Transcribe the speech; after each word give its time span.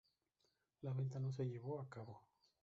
La 0.81 0.93
venta 0.93 1.19
no 1.19 1.31
se 1.31 1.45
llevó 1.45 1.79
a 1.79 1.87
cabo. 1.87 2.23